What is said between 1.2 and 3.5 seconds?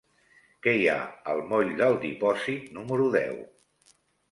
al moll del Dipòsit número deu?